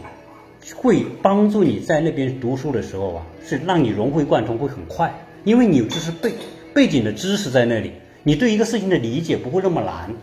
[0.74, 6.32] 会帮助你在那边读书的时候啊，是让你融会贯通会很快，因为你有知识背
[6.74, 10.14] 背景的知识在那里，你对一个事情的理解不会那么难，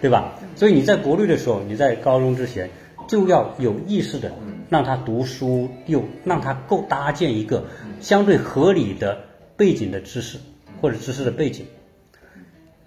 [0.00, 0.34] 对吧？
[0.56, 2.68] 所以你在国内的时候，你在高中之前
[3.06, 4.32] 就要有意识的
[4.68, 7.64] 让他读书，又让他够搭建一个
[8.00, 9.24] 相对合理的
[9.56, 10.38] 背景的知识
[10.80, 11.66] 或者知识的背景。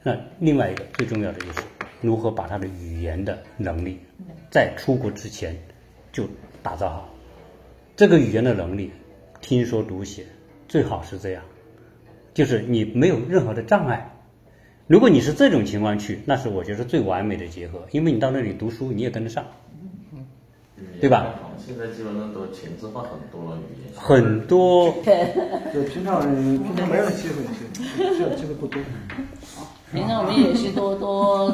[0.03, 1.61] 那另外一个最重要的就是
[2.01, 3.99] 如何把他的语言的能力
[4.49, 5.55] 在出国之前
[6.11, 6.27] 就
[6.63, 7.09] 打造好。
[7.95, 8.91] 这个语言的能力，
[9.41, 10.25] 听说读写
[10.71, 11.43] 最好是这样，
[12.33, 14.15] 就是你没有任何的障碍。
[14.87, 19.45] 如果你是这种情况去，那是我觉得最完美的结合，因为你到那里读书你也跟得上，
[21.01, 21.35] 对吧？
[21.57, 23.91] 现在基本上都前置化很多了，语言。
[23.93, 24.95] 很多
[25.75, 27.67] 就平常人平常没有机会去，
[28.17, 28.81] 这机会不多。
[29.91, 31.51] 平常我们也是多多